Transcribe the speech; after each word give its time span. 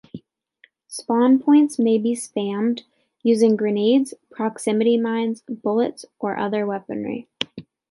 Spawn 0.87 1.37
points 1.37 1.77
may 1.77 1.99
be 1.99 2.13
spammed 2.15 2.85
using 3.21 3.55
grenades, 3.55 4.15
proximity 4.31 4.97
mines, 4.97 5.43
bullets, 5.47 6.05
or 6.17 6.37
other 6.37 6.65
weaponry. 6.65 7.27